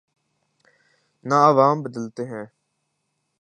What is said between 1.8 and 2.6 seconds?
بدلتے ہیں۔